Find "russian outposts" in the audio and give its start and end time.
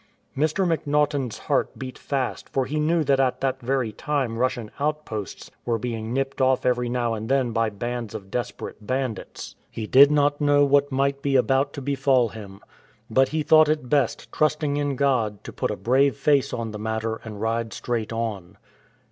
4.39-5.51